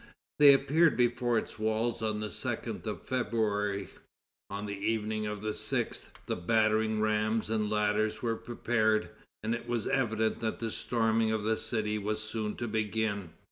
[0.39, 3.89] They appeared before its walls on the 2d of February.
[4.49, 9.09] On the evening of the 6th the battering rams and ladders were prepared,
[9.43, 13.33] and it was evident that the storming of the city was soon to begin.